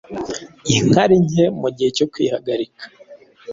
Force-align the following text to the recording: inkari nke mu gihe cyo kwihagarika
inkari 0.75 1.15
nke 1.27 1.43
mu 1.59 1.67
gihe 1.75 1.89
cyo 1.97 2.05
kwihagarika 2.11 2.83